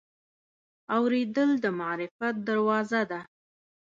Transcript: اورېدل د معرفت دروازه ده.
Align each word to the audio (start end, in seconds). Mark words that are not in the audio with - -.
اورېدل 0.95 1.49
د 1.63 1.65
معرفت 1.79 2.35
دروازه 2.47 3.01
ده. 3.11 3.19